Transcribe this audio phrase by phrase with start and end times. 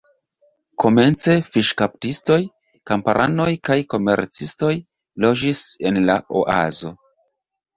[0.83, 2.37] Komence fiŝkaptistoj,
[2.91, 4.73] kamparanoj kaj komercistoj
[5.27, 6.95] loĝis en la oazo.